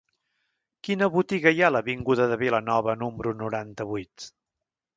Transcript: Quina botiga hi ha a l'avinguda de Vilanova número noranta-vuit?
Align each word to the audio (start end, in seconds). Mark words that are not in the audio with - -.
Quina 0.87 1.09
botiga 1.15 1.53
hi 1.57 1.61
ha 1.65 1.67
a 1.67 1.75
l'avinguda 1.75 2.27
de 2.33 2.39
Vilanova 2.45 2.99
número 3.05 3.37
noranta-vuit? 3.45 4.31